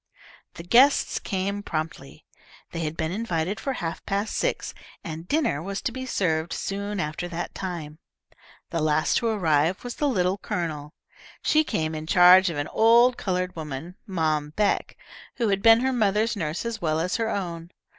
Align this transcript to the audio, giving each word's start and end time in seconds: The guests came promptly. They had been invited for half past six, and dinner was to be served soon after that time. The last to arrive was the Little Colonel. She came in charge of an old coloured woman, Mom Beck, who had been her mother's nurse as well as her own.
The 0.55 0.63
guests 0.63 1.19
came 1.19 1.61
promptly. 1.61 2.25
They 2.71 2.79
had 2.79 2.97
been 2.97 3.11
invited 3.11 3.59
for 3.59 3.73
half 3.73 4.03
past 4.07 4.35
six, 4.35 4.73
and 5.03 5.27
dinner 5.27 5.61
was 5.61 5.79
to 5.83 5.91
be 5.91 6.07
served 6.07 6.53
soon 6.53 6.99
after 6.99 7.27
that 7.27 7.53
time. 7.53 7.99
The 8.71 8.81
last 8.81 9.17
to 9.17 9.27
arrive 9.27 9.83
was 9.83 9.97
the 9.97 10.09
Little 10.09 10.39
Colonel. 10.39 10.95
She 11.43 11.63
came 11.63 11.93
in 11.93 12.07
charge 12.07 12.49
of 12.49 12.57
an 12.57 12.67
old 12.69 13.15
coloured 13.15 13.55
woman, 13.55 13.93
Mom 14.07 14.53
Beck, 14.55 14.97
who 15.35 15.49
had 15.49 15.61
been 15.61 15.81
her 15.81 15.93
mother's 15.93 16.35
nurse 16.35 16.65
as 16.65 16.81
well 16.81 16.99
as 16.99 17.17
her 17.17 17.29
own. 17.29 17.69